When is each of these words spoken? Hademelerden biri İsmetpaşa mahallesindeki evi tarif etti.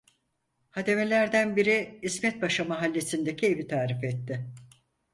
Hademelerden 0.69 1.55
biri 1.55 1.99
İsmetpaşa 2.01 2.63
mahallesindeki 2.63 3.45
evi 3.47 3.67
tarif 3.67 4.03
etti. 4.03 4.51